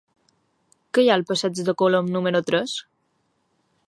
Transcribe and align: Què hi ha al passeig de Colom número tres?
Què 0.97 1.03
hi 1.03 1.11
ha 1.11 1.17
al 1.21 1.25
passeig 1.31 1.61
de 1.67 1.75
Colom 1.81 2.09
número 2.15 2.41
tres? 2.49 2.73